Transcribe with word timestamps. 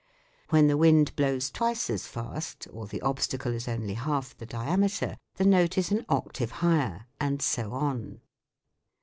When 0.49 0.65
the 0.67 0.77
wind 0.77 1.15
blows 1.15 1.51
twice 1.51 1.87
as 1.91 2.07
fast, 2.07 2.67
or 2.73 2.87
the 2.87 3.01
obstacle 3.03 3.53
is 3.53 3.67
only 3.67 3.93
half 3.93 4.35
the 4.35 4.47
diameter, 4.47 5.15
the 5.35 5.45
note 5.45 5.77
is 5.77 5.91
an 5.91 6.07
octave 6.09 6.53
higher, 6.65 7.05
and 7.19 7.39
so 7.39 7.73
on. 7.73 8.21